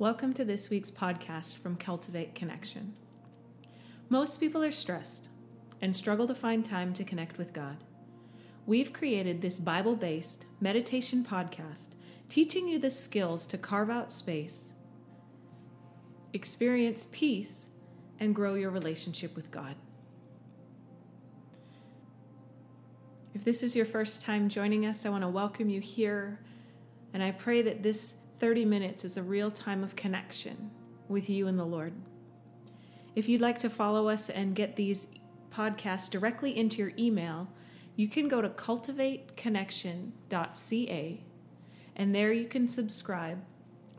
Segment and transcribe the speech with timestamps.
[0.00, 2.94] Welcome to this week's podcast from Cultivate Connection.
[4.08, 5.28] Most people are stressed
[5.82, 7.76] and struggle to find time to connect with God.
[8.64, 11.96] We've created this Bible based meditation podcast
[12.30, 14.72] teaching you the skills to carve out space,
[16.32, 17.68] experience peace,
[18.20, 19.74] and grow your relationship with God.
[23.34, 26.40] If this is your first time joining us, I want to welcome you here,
[27.12, 30.70] and I pray that this 30 minutes is a real time of connection
[31.08, 31.92] with you and the Lord.
[33.14, 35.08] If you'd like to follow us and get these
[35.52, 37.48] podcasts directly into your email,
[37.96, 41.24] you can go to cultivateconnection.ca
[41.96, 43.44] and there you can subscribe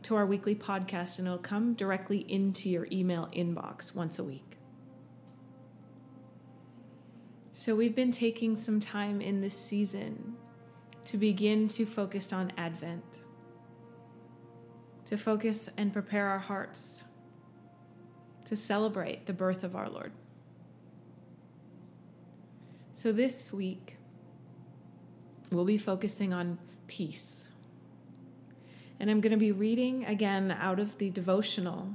[0.02, 4.56] to our weekly podcast and it'll come directly into your email inbox once a week.
[7.52, 10.34] So, we've been taking some time in this season
[11.04, 13.21] to begin to focus on Advent
[15.12, 17.04] to focus and prepare our hearts
[18.46, 20.10] to celebrate the birth of our Lord.
[22.94, 23.98] So this week,
[25.50, 27.50] we'll be focusing on peace.
[29.00, 31.90] And I'm going to be reading again out of the devotional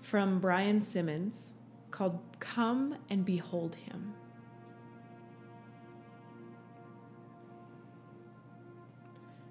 [0.00, 1.54] from Brian Simmons
[1.90, 4.14] called Come and Behold Him.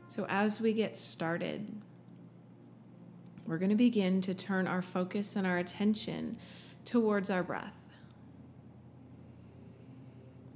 [0.06, 1.82] So, as we get started,
[3.46, 6.38] we're going to begin to turn our focus and our attention
[6.84, 7.74] towards our breath.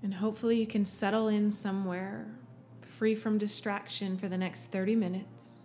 [0.01, 2.27] And hopefully, you can settle in somewhere
[2.81, 5.59] free from distraction for the next 30 minutes.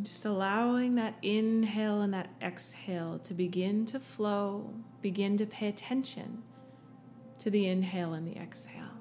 [0.00, 6.42] Just allowing that inhale and that exhale to begin to flow, begin to pay attention
[7.38, 8.91] to the inhale and the exhale.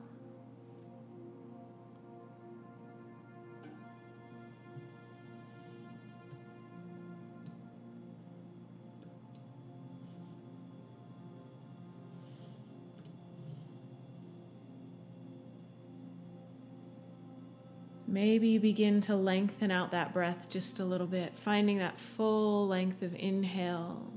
[18.11, 23.03] Maybe begin to lengthen out that breath just a little bit, finding that full length
[23.03, 24.11] of inhale,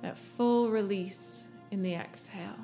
[0.00, 2.56] that full release in the exhale.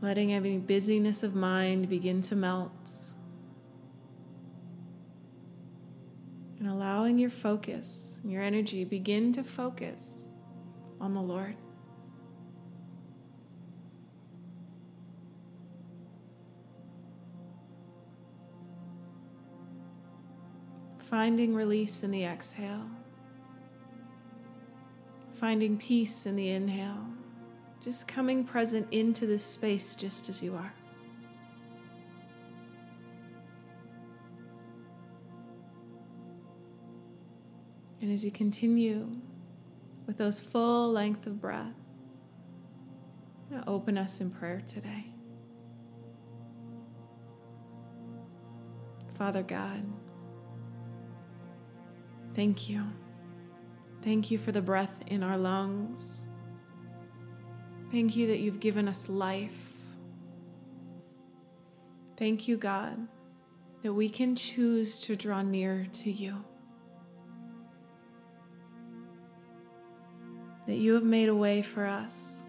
[0.00, 2.72] Letting any busyness of mind begin to melt.
[6.58, 10.24] And allowing your focus your energy, begin to focus
[11.00, 11.56] on the Lord.
[20.98, 22.90] Finding release in the exhale,
[25.34, 27.06] finding peace in the inhale,
[27.80, 30.74] just coming present into this space just as you are.
[38.06, 39.10] And as you continue
[40.06, 41.74] with those full length of breath,
[43.66, 45.06] open us in prayer today.
[49.18, 49.82] Father God,
[52.32, 52.84] thank you.
[54.04, 56.26] Thank you for the breath in our lungs.
[57.90, 59.50] Thank you that you've given us life.
[62.16, 63.08] Thank you, God,
[63.82, 66.44] that we can choose to draw near to you.
[70.66, 72.42] That you have made a way for us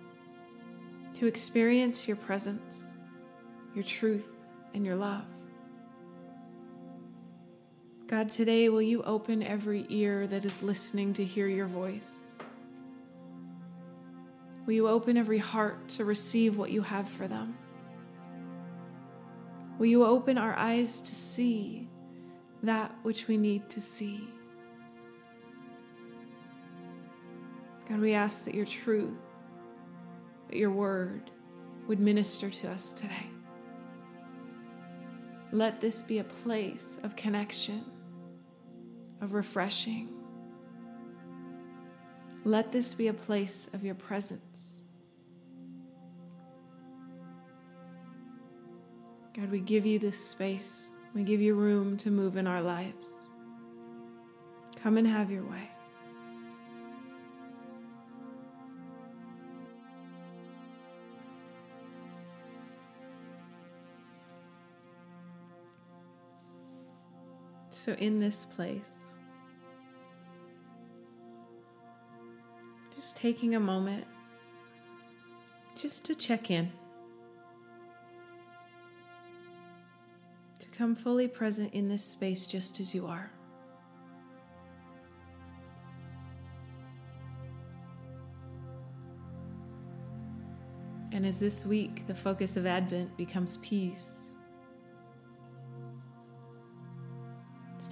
[1.15, 2.85] to experience your presence,
[3.73, 4.35] your truth,
[4.73, 5.25] and your love.
[8.07, 12.15] God, today will you open every ear that is listening to hear your voice?
[14.65, 17.57] Will you open every heart to receive what you have for them?
[19.77, 21.87] Will you open our eyes to see
[22.63, 24.27] that which we need to see?
[27.87, 29.13] God, we ask that your truth,
[30.49, 31.31] that your word
[31.87, 33.27] would minister to us today.
[35.53, 37.85] Let this be a place of connection,
[39.21, 40.09] of refreshing.
[42.43, 44.81] Let this be a place of your presence.
[49.33, 50.87] God, we give you this space.
[51.13, 53.27] We give you room to move in our lives.
[54.75, 55.69] Come and have your way.
[67.87, 69.13] So, in this place,
[72.93, 74.03] just taking a moment
[75.73, 76.69] just to check in,
[80.59, 83.31] to come fully present in this space just as you are.
[91.13, 94.26] And as this week the focus of Advent becomes peace,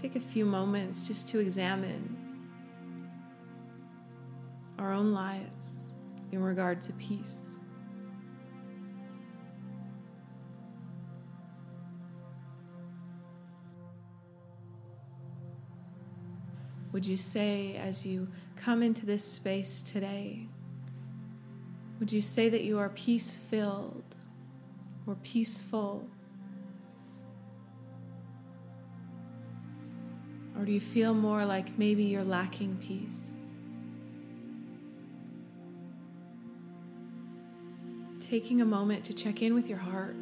[0.05, 2.15] take a few moments just to examine
[4.77, 5.77] our own lives
[6.31, 7.39] in regard to peace.
[16.91, 20.47] Would you say, as you come into this space today,
[21.99, 24.15] would you say that you are peace filled
[25.07, 26.07] or peaceful?
[30.65, 33.35] Or do you feel more like maybe you're lacking peace?
[38.19, 40.15] Taking a moment to check in with your heart.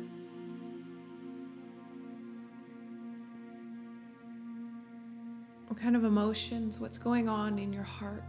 [5.69, 6.78] What kind of emotions?
[6.78, 8.22] What's going on in your heart?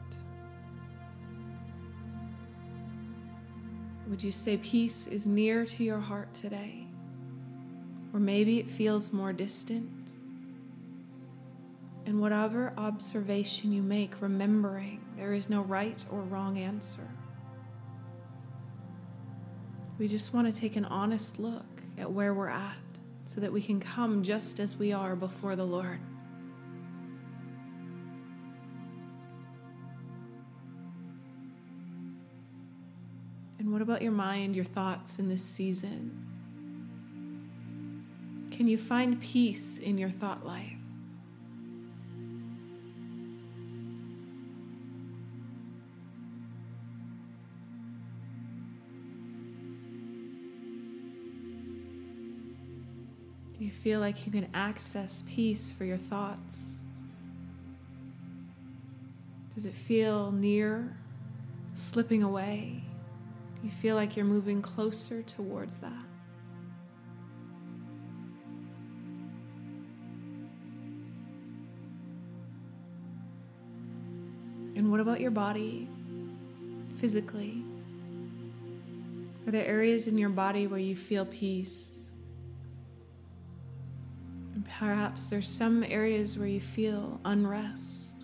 [4.06, 6.86] Would you say peace is near to your heart today?
[8.12, 10.13] Or maybe it feels more distant?
[12.06, 17.08] And whatever observation you make, remembering there is no right or wrong answer.
[19.98, 22.76] We just want to take an honest look at where we're at
[23.24, 26.00] so that we can come just as we are before the Lord.
[33.58, 36.20] And what about your mind, your thoughts in this season?
[38.50, 40.83] Can you find peace in your thought life?
[53.64, 56.78] You feel like you can access peace for your thoughts?
[59.54, 60.94] Does it feel near,
[61.72, 62.84] slipping away?
[63.62, 65.92] You feel like you're moving closer towards that.
[74.76, 75.88] And what about your body
[76.98, 77.64] physically?
[79.46, 82.03] Are there areas in your body where you feel peace?
[84.64, 88.14] Perhaps there's some areas where you feel unrest.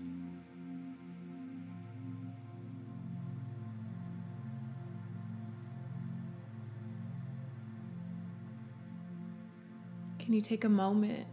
[10.19, 11.27] Can you take a moment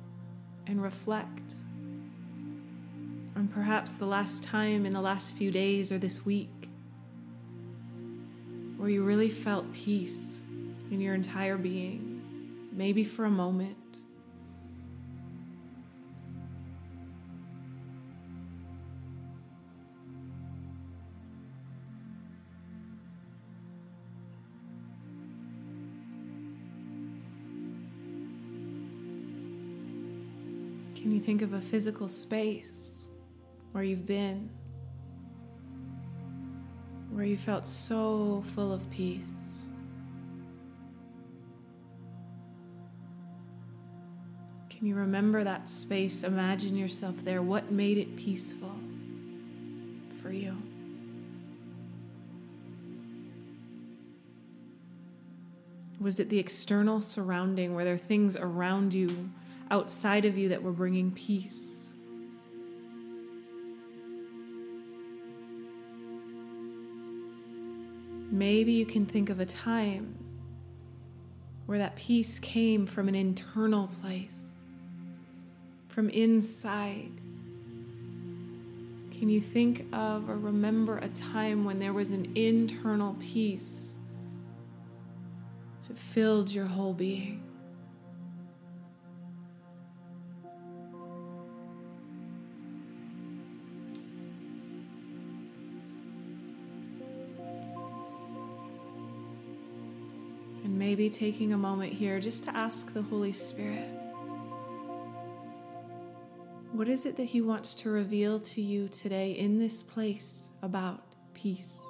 [0.65, 1.53] and reflect
[3.35, 6.69] on perhaps the last time in the last few days or this week
[8.77, 10.41] where you really felt peace
[10.89, 13.77] in your entire being, maybe for a moment?
[31.17, 33.05] You think of a physical space
[33.71, 34.51] where you've been,
[37.09, 39.63] where you felt so full of peace?
[44.69, 46.21] Can you remember that space?
[46.21, 47.41] Imagine yourself there.
[47.41, 48.75] What made it peaceful
[50.21, 50.55] for you?
[55.99, 57.73] Was it the external surrounding?
[57.73, 59.31] Were there things around you?
[59.71, 61.77] Outside of you that were bringing peace.
[68.29, 70.15] Maybe you can think of a time
[71.65, 74.45] where that peace came from an internal place,
[75.87, 77.11] from inside.
[79.11, 83.97] Can you think of or remember a time when there was an internal peace
[85.87, 87.46] that filled your whole being?
[100.87, 103.89] Maybe taking a moment here just to ask the Holy Spirit
[106.71, 111.03] what is it that He wants to reveal to you today in this place about
[111.33, 111.81] peace?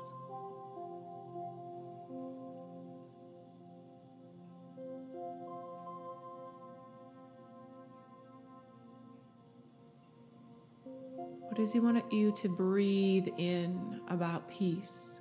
[10.84, 15.20] What does He want you to breathe in about peace?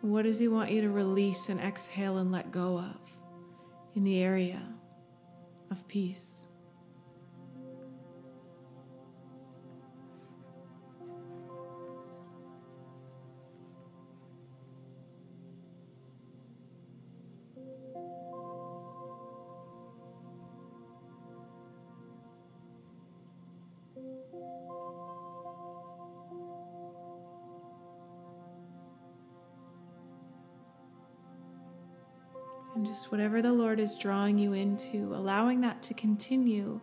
[0.00, 2.96] What does He want you to release and exhale and let go of
[3.94, 4.62] in the area
[5.70, 6.37] of peace?
[33.10, 36.80] Whatever the Lord is drawing you into, allowing that to continue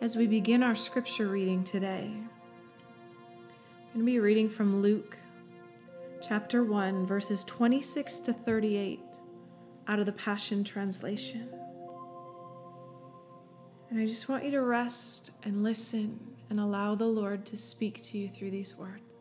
[0.00, 2.10] as we begin our scripture reading today.
[3.94, 5.18] I'm going to be reading from Luke
[6.26, 9.00] chapter 1, verses 26 to 38
[9.86, 11.48] out of the Passion Translation.
[13.90, 16.18] And I just want you to rest and listen
[16.50, 19.13] and allow the Lord to speak to you through these words.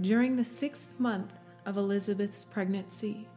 [0.00, 1.32] During the sixth month
[1.64, 3.28] of Elizabeth's pregnancy,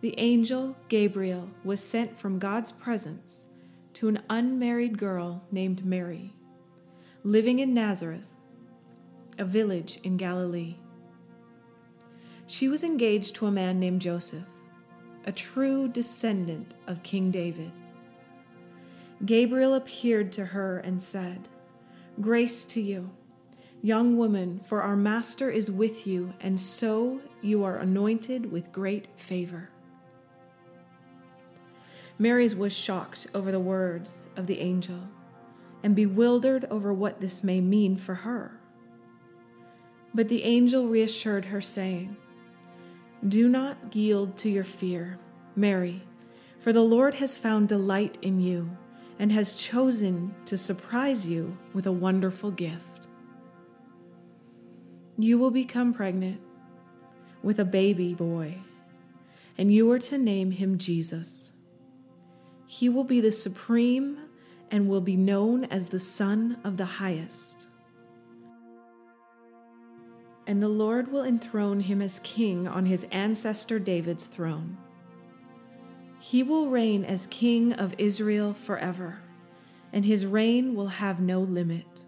[0.00, 3.46] the angel Gabriel was sent from God's presence
[3.94, 6.34] to an unmarried girl named Mary,
[7.22, 8.34] living in Nazareth,
[9.38, 10.76] a village in Galilee.
[12.48, 14.46] She was engaged to a man named Joseph,
[15.26, 17.70] a true descendant of King David.
[19.24, 21.48] Gabriel appeared to her and said,
[22.20, 23.10] Grace to you
[23.82, 29.06] Young woman, for our Master is with you, and so you are anointed with great
[29.16, 29.70] favor.
[32.18, 35.08] Mary was shocked over the words of the angel
[35.84, 38.58] and bewildered over what this may mean for her.
[40.12, 42.16] But the angel reassured her, saying,
[43.28, 45.20] Do not yield to your fear,
[45.54, 46.02] Mary,
[46.58, 48.76] for the Lord has found delight in you
[49.20, 52.97] and has chosen to surprise you with a wonderful gift.
[55.20, 56.40] You will become pregnant
[57.42, 58.58] with a baby boy,
[59.58, 61.50] and you are to name him Jesus.
[62.66, 64.18] He will be the supreme
[64.70, 67.66] and will be known as the Son of the Highest.
[70.46, 74.78] And the Lord will enthrone him as king on his ancestor David's throne.
[76.20, 79.18] He will reign as king of Israel forever,
[79.92, 82.04] and his reign will have no limit.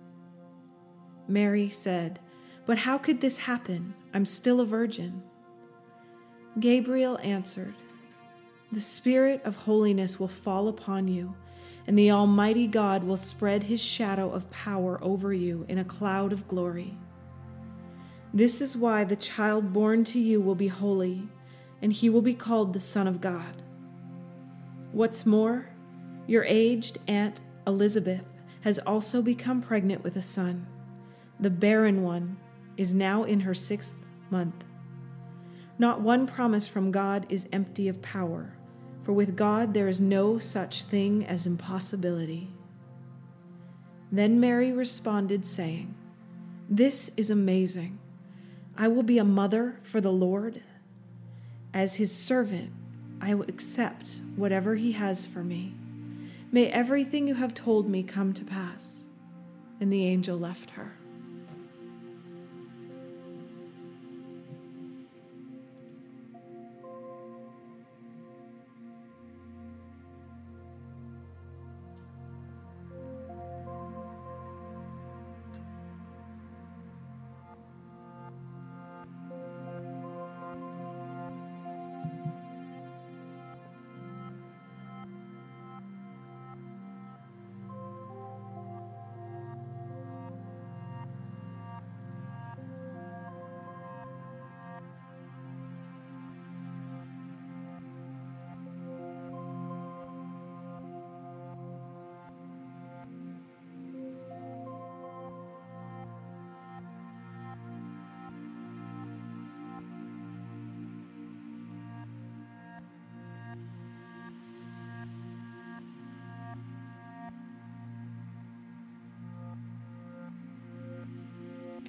[1.26, 2.20] Mary said,
[2.66, 3.94] but how could this happen?
[4.12, 5.22] I'm still a virgin.
[6.58, 7.74] Gabriel answered,
[8.72, 11.34] The Spirit of holiness will fall upon you,
[11.86, 16.32] and the Almighty God will spread his shadow of power over you in a cloud
[16.32, 16.96] of glory.
[18.32, 21.28] This is why the child born to you will be holy,
[21.82, 23.62] and he will be called the Son of God.
[24.92, 25.68] What's more,
[26.26, 28.24] your aged Aunt Elizabeth
[28.62, 30.66] has also become pregnant with a son,
[31.38, 32.36] the barren one
[32.80, 34.64] is now in her sixth month.
[35.78, 38.54] Not one promise from God is empty of power,
[39.02, 42.48] for with God there is no such thing as impossibility.
[44.10, 45.94] Then Mary responded, saying,
[46.70, 47.98] This is amazing.
[48.78, 50.62] I will be a mother for the Lord.
[51.74, 52.72] As his servant,
[53.20, 55.74] I will accept whatever he has for me.
[56.50, 59.04] May everything you have told me come to pass.
[59.80, 60.99] And the angel left her.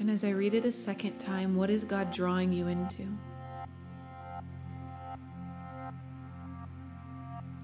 [0.01, 3.03] And as I read it a second time, what is God drawing you into?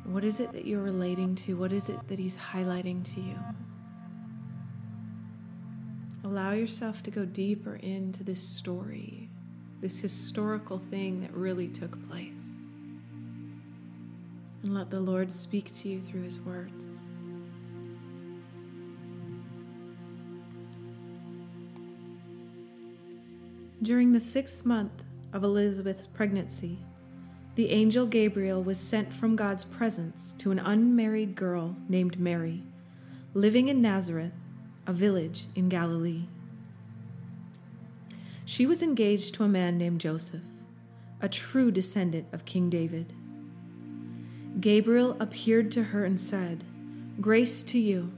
[0.05, 1.57] What is it that you're relating to?
[1.57, 3.39] What is it that He's highlighting to you?
[6.23, 9.31] Allow yourself to go deeper into this story,
[9.81, 12.37] this historical thing that really took place.
[14.61, 16.99] And let the Lord speak to you through His words.
[23.83, 26.79] During the sixth month of Elizabeth's pregnancy,
[27.53, 32.63] the angel Gabriel was sent from God's presence to an unmarried girl named Mary,
[33.35, 34.33] living in Nazareth,
[34.87, 36.23] a village in Galilee.
[38.45, 40.41] She was engaged to a man named Joseph,
[41.21, 43.13] a true descendant of King David.
[44.59, 46.63] Gabriel appeared to her and said,
[47.21, 48.11] Grace to you,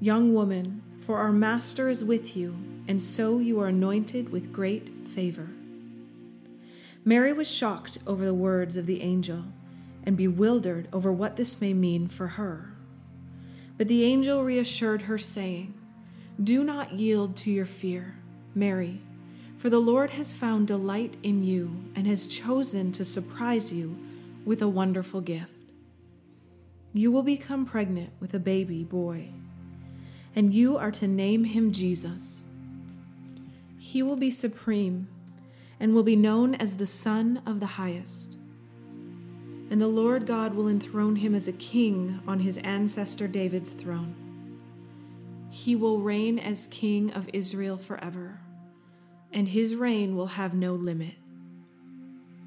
[0.00, 2.56] young woman, for our Master is with you,
[2.88, 5.48] and so you are anointed with great favor.
[7.04, 9.44] Mary was shocked over the words of the angel
[10.02, 12.72] and bewildered over what this may mean for her.
[13.76, 15.74] But the angel reassured her, saying,
[16.42, 18.16] Do not yield to your fear,
[18.54, 19.00] Mary,
[19.58, 23.96] for the Lord has found delight in you and has chosen to surprise you
[24.44, 25.52] with a wonderful gift.
[26.92, 29.30] You will become pregnant with a baby boy,
[30.34, 32.42] and you are to name him Jesus.
[33.86, 35.06] He will be supreme
[35.78, 38.36] and will be known as the Son of the Highest.
[39.70, 44.16] And the Lord God will enthrone him as a king on his ancestor David's throne.
[45.50, 48.40] He will reign as king of Israel forever,
[49.32, 51.14] and his reign will have no limit.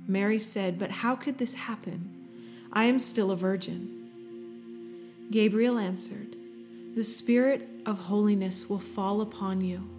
[0.05, 2.67] Mary said, But how could this happen?
[2.74, 4.10] I am still a virgin.
[5.31, 6.36] Gabriel answered,
[6.96, 9.89] The Spirit of holiness will fall upon you,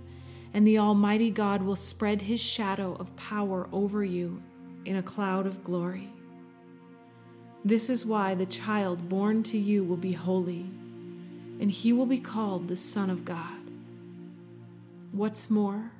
[0.53, 4.43] and the Almighty God will spread his shadow of power over you
[4.85, 6.11] in a cloud of glory.
[7.65, 10.67] This is why the child born to you will be holy,
[11.61, 13.59] and he will be called the Son of God.
[15.13, 15.91] What's more,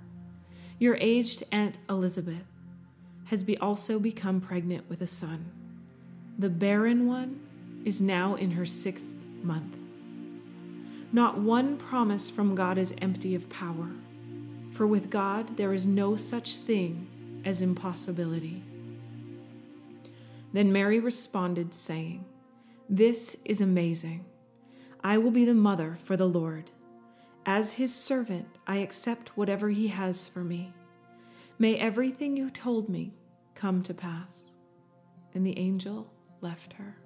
[0.79, 2.45] your aged Aunt Elizabeth
[3.27, 5.53] has be also become pregnant with a son.
[6.39, 7.41] The barren one
[7.85, 9.77] is now in her sixth month.
[11.13, 13.91] Not one promise from God is empty of power,
[14.81, 18.63] for with God there is no such thing as impossibility.
[20.55, 22.25] Then Mary responded, saying,
[22.89, 24.25] This is amazing.
[25.05, 26.71] I will be the mother for the Lord.
[27.45, 30.73] As his servant, I accept whatever he has for me.
[31.59, 33.13] May everything you told me
[33.55, 34.49] come to pass.
[35.35, 36.97] And the angel left her.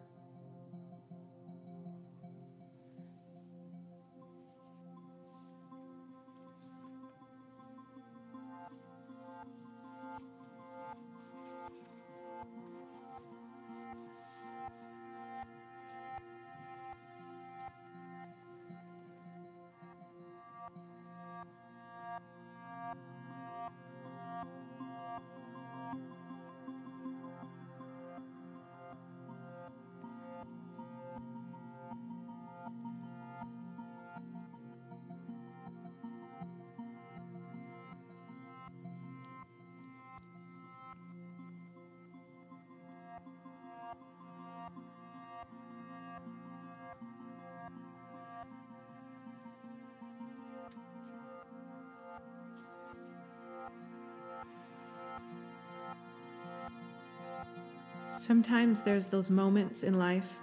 [58.26, 60.38] Sometimes there's those moments in life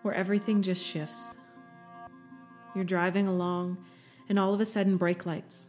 [0.00, 1.36] where everything just shifts.
[2.74, 3.76] You're driving along,
[4.30, 5.68] and all of a sudden, brake lights.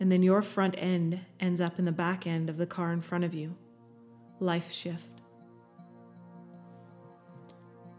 [0.00, 3.00] And then your front end ends up in the back end of the car in
[3.00, 3.54] front of you.
[4.40, 5.22] Life shift.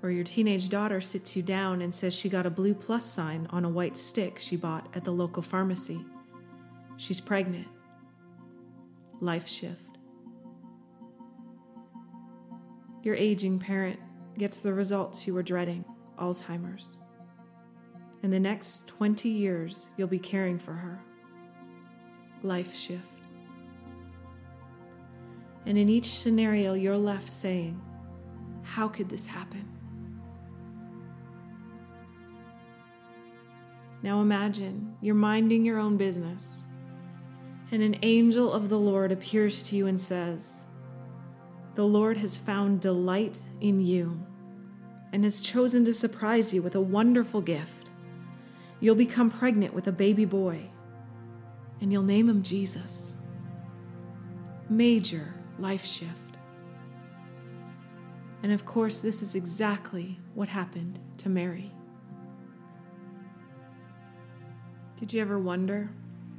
[0.01, 3.47] Or your teenage daughter sits you down and says she got a blue plus sign
[3.51, 6.03] on a white stick she bought at the local pharmacy.
[6.97, 7.67] She's pregnant.
[9.21, 9.92] Life shift.
[13.03, 13.99] Your aging parent
[14.37, 15.83] gets the results you were dreading
[16.17, 16.95] Alzheimer's.
[18.23, 21.03] In the next 20 years, you'll be caring for her.
[22.43, 23.03] Life shift.
[25.65, 27.81] And in each scenario, you're left saying,
[28.63, 29.67] How could this happen?
[34.01, 36.63] Now imagine you're minding your own business,
[37.71, 40.67] and an angel of the Lord appears to you and says,
[41.75, 44.25] the Lord has found delight in you
[45.11, 47.91] and has chosen to surprise you with a wonderful gift.
[48.79, 50.69] You'll become pregnant with a baby boy,
[51.79, 53.15] and you'll name him Jesus.
[54.69, 56.11] Major life shift.
[58.41, 61.71] And of course, this is exactly what happened to Mary.
[64.99, 65.89] Did you ever wonder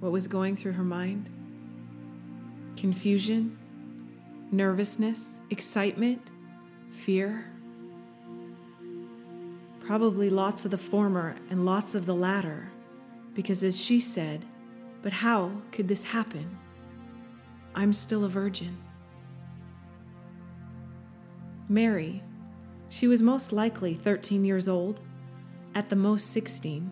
[0.01, 1.31] what was going through her mind?
[2.77, 3.59] Confusion?
[4.57, 6.31] Nervousness, excitement,
[6.90, 7.51] fear.
[9.81, 12.71] Probably lots of the former and lots of the latter,
[13.35, 14.45] because as she said,
[15.03, 16.59] But how could this happen?
[17.75, 18.79] I'm still a virgin.
[21.69, 22.23] Mary,
[22.88, 25.01] she was most likely 13 years old,
[25.75, 26.90] at the most 16.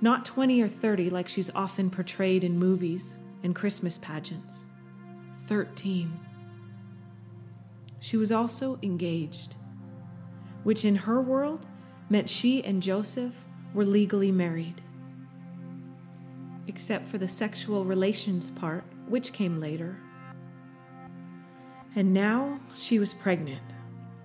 [0.00, 4.66] Not 20 or 30 like she's often portrayed in movies and Christmas pageants.
[5.48, 6.20] 13.
[8.00, 9.56] She was also engaged,
[10.62, 11.66] which in her world
[12.10, 14.82] meant she and Joseph were legally married.
[16.66, 19.96] Except for the sexual relations part, which came later.
[21.96, 23.62] And now she was pregnant,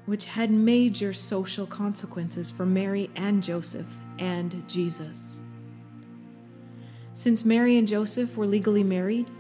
[0.06, 3.88] which had major social consequences for Mary and Joseph
[4.20, 5.40] and Jesus.
[7.14, 9.32] Since Mary and Joseph were legally married,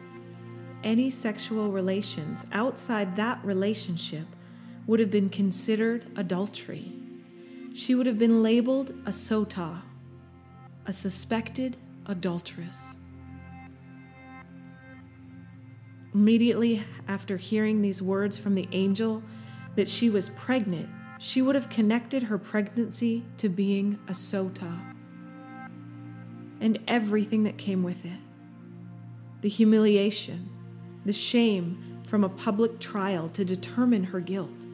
[0.83, 4.27] any sexual relations outside that relationship
[4.85, 6.91] would have been considered adultery.
[7.73, 9.81] She would have been labeled a sota,
[10.85, 12.97] a suspected adulteress.
[16.13, 19.23] Immediately after hearing these words from the angel
[19.75, 24.93] that she was pregnant, she would have connected her pregnancy to being a sota
[26.59, 28.19] and everything that came with it
[29.43, 30.49] the humiliation,
[31.05, 34.65] the shame from a public trial to determine her guilt.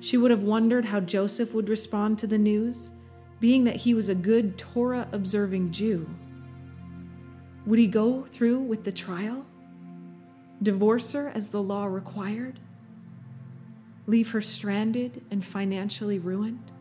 [0.00, 2.90] She would have wondered how Joseph would respond to the news,
[3.40, 6.08] being that he was a good Torah observing Jew.
[7.66, 9.44] Would he go through with the trial?
[10.62, 12.58] Divorce her as the law required?
[14.06, 16.72] Leave her stranded and financially ruined?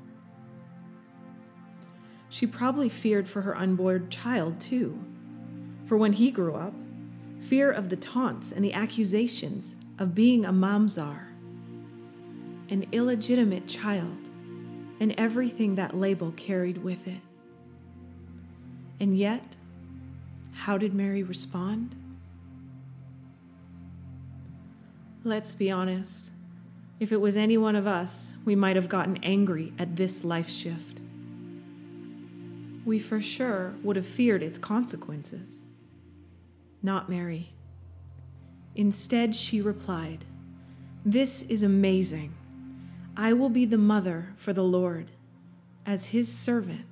[2.30, 4.98] She probably feared for her unborn child, too.
[5.86, 6.74] For when he grew up,
[7.40, 11.28] fear of the taunts and the accusations of being a mamzer,
[12.70, 14.30] an illegitimate child,
[15.00, 17.22] and everything that label carried with it.
[19.00, 19.56] And yet,
[20.54, 21.96] how did Mary respond?
[25.24, 26.32] Let's be honest.
[27.00, 30.50] If it was any one of us, we might have gotten angry at this life
[30.50, 30.98] shift
[32.88, 35.66] we for sure would have feared its consequences.
[36.82, 37.54] Not Mary.
[38.76, 40.26] Instead, she replied,
[41.04, 42.34] This is amazing.
[43.16, 45.12] I will be the mother for the Lord.
[45.86, 46.86] As his servant,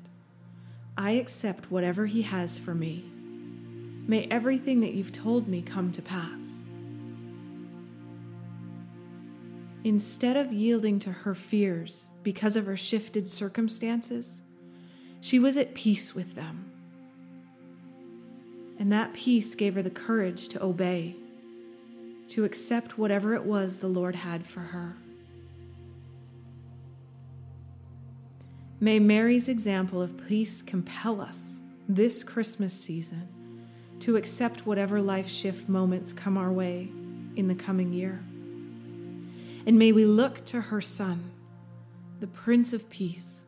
[0.98, 3.06] I accept whatever he has for me.
[4.08, 6.60] May everything that you've told me come to pass.
[9.84, 14.41] Instead of yielding to her fears because of her shifted circumstances,
[15.21, 16.71] she was at peace with them.
[18.78, 21.16] And that peace gave her the courage to obey,
[22.30, 24.98] to accept whatever it was the Lord had for her.
[28.80, 33.30] May Mary's example of peace compel us this Christmas season
[34.02, 36.90] to accept whatever life shift moments come our way
[37.36, 38.22] in the coming year.
[39.66, 41.32] And may we look to her Son,
[42.20, 43.42] the Prince of Peace,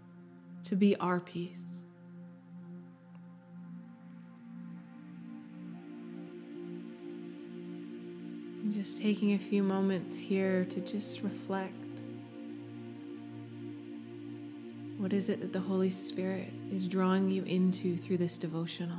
[0.64, 1.66] to be our peace.
[8.72, 11.74] Just taking a few moments here to just reflect.
[14.98, 18.98] What is it that the Holy Spirit is drawing you into through this devotional?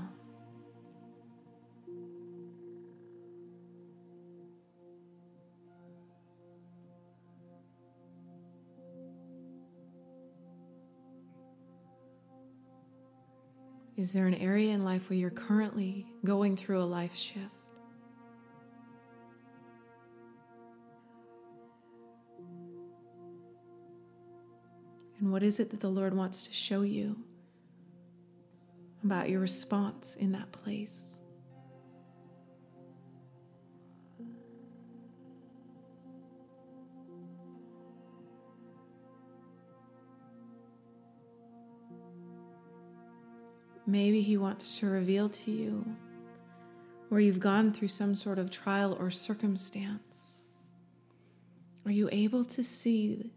[13.98, 17.57] Is there an area in life where you're currently going through a life shift?
[25.28, 27.14] And what is it that the Lord wants to show you
[29.04, 31.04] about your response in that place?
[43.86, 45.84] Maybe He wants to reveal to you
[47.10, 50.40] where you've gone through some sort of trial or circumstance.
[51.84, 53.34] Are you able to see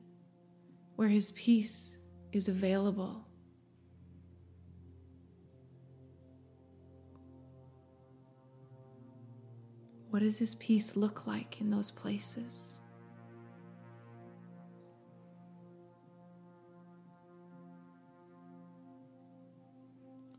[0.95, 1.97] where His peace
[2.31, 3.25] is available.
[10.09, 12.79] What does His peace look like in those places?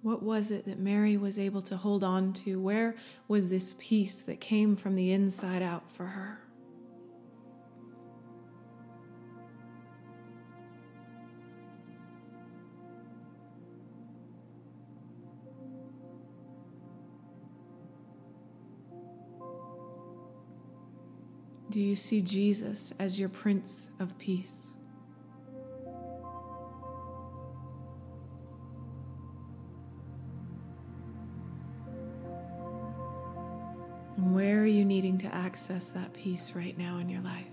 [0.03, 2.61] What was it that Mary was able to hold on to?
[2.61, 2.97] Where
[3.29, 6.41] was this peace that came from the inside out for her?
[21.72, 24.76] Do you see Jesus as your Prince of Peace?
[34.18, 37.46] Where are you needing to access that peace right now in your life?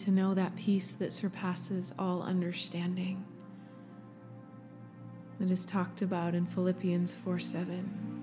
[0.00, 3.22] To know that peace that surpasses all understanding
[5.38, 8.20] that is talked about in Philippians 4 7.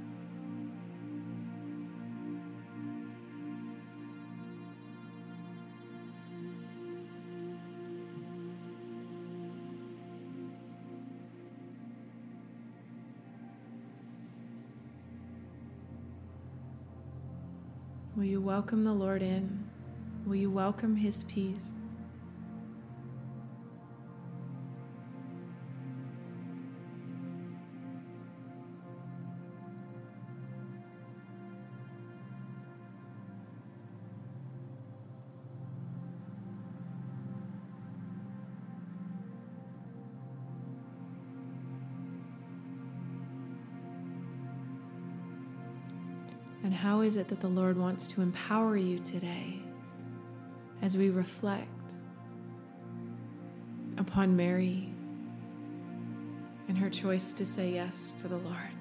[18.16, 19.57] Will you welcome the Lord in?
[20.28, 21.72] Will you welcome his peace?
[46.66, 49.66] And how is it that the Lord wants to empower you today?
[50.88, 51.67] As we reflect
[53.97, 54.89] upon Mary
[56.69, 58.71] and her choice to say yes to the Lord,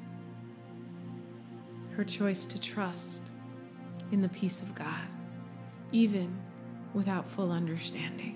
[1.97, 3.25] her choice to trust
[4.13, 5.09] in the peace of God,
[5.91, 6.33] even
[6.95, 8.36] without full understanding.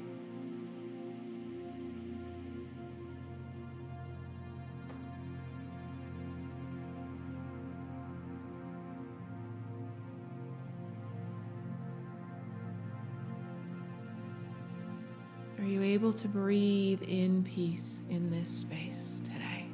[16.01, 19.67] Able to breathe in peace in this space today?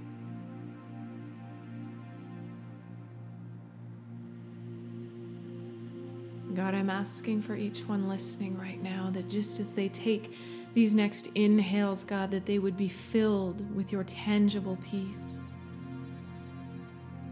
[6.53, 10.37] God, I'm asking for each one listening right now that just as they take
[10.75, 15.39] these next inhales, God, that they would be filled with your tangible peace.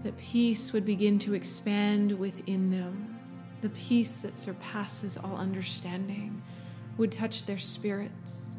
[0.04, 3.18] That peace would begin to expand within them,
[3.60, 6.40] the peace that surpasses all understanding
[6.96, 8.53] would touch their spirits,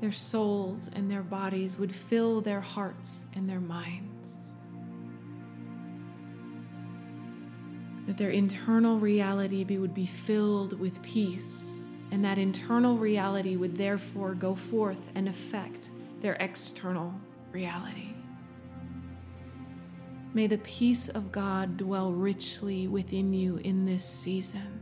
[0.00, 4.34] their souls, and their bodies, would fill their hearts and their minds.
[8.06, 14.34] That their internal reality would be filled with peace, and that internal reality would therefore
[14.34, 17.14] go forth and affect their external
[17.52, 18.14] reality.
[20.32, 24.80] May the peace of God dwell richly within you in this season.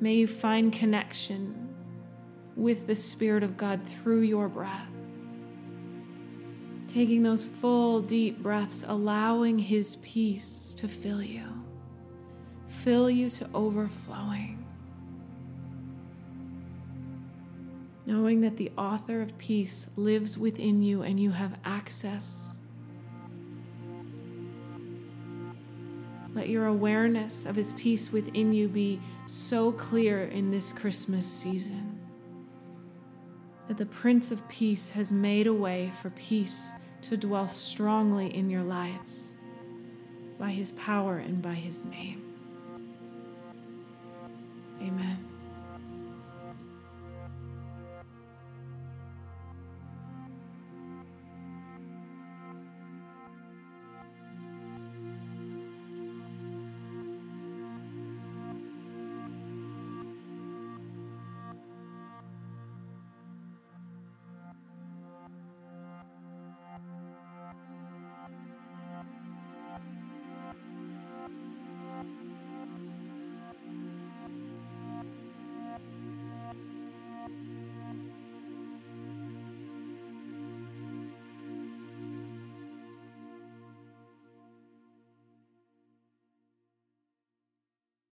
[0.00, 1.67] May you find connection
[2.58, 4.90] with the Spirit of God through your breath.
[6.88, 11.44] Taking those full, deep breaths, allowing His peace to fill you,
[12.66, 14.66] fill you to overflowing.
[18.04, 22.48] Knowing that the author of peace lives within you and you have access
[26.34, 31.87] Let your awareness of His peace within you be so clear in this Christmas season
[33.68, 38.50] that the Prince of Peace has made a way for peace to dwell strongly in
[38.50, 39.32] your lives
[40.38, 42.24] by His power and by His name.
[44.80, 45.27] Amen.